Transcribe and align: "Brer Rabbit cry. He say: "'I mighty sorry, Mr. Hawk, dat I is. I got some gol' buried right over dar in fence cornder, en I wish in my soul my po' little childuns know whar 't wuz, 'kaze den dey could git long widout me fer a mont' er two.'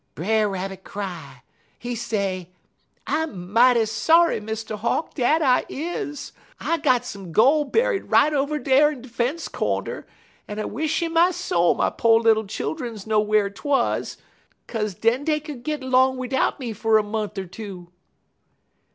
"Brer 0.15 0.49
Rabbit 0.49 0.83
cry. 0.83 1.43
He 1.77 1.93
say: 1.93 2.49
"'I 3.05 3.27
mighty 3.27 3.85
sorry, 3.85 4.41
Mr. 4.41 4.75
Hawk, 4.75 5.13
dat 5.13 5.43
I 5.43 5.63
is. 5.69 6.31
I 6.59 6.79
got 6.79 7.05
some 7.05 7.31
gol' 7.31 7.65
buried 7.65 8.05
right 8.05 8.33
over 8.33 8.57
dar 8.57 8.91
in 8.91 9.03
fence 9.03 9.47
cornder, 9.47 10.07
en 10.49 10.57
I 10.57 10.65
wish 10.65 11.03
in 11.03 11.13
my 11.13 11.29
soul 11.29 11.75
my 11.75 11.91
po' 11.91 12.15
little 12.15 12.45
childuns 12.45 13.05
know 13.05 13.19
whar 13.21 13.47
't 13.51 13.61
wuz, 13.63 14.17
'kaze 14.65 14.95
den 14.95 15.23
dey 15.23 15.39
could 15.39 15.61
git 15.61 15.83
long 15.83 16.17
widout 16.17 16.59
me 16.59 16.73
fer 16.73 16.97
a 16.97 17.03
mont' 17.03 17.37
er 17.37 17.45
two.' 17.45 17.91